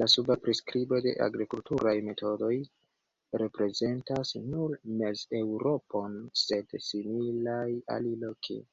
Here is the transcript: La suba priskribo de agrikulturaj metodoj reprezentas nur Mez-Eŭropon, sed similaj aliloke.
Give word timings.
La 0.00 0.06
suba 0.14 0.34
priskribo 0.46 0.98
de 1.06 1.14
agrikulturaj 1.26 1.94
metodoj 2.10 2.52
reprezentas 3.44 4.36
nur 4.52 4.78
Mez-Eŭropon, 5.02 6.22
sed 6.46 6.80
similaj 6.92 7.68
aliloke. 8.00 8.64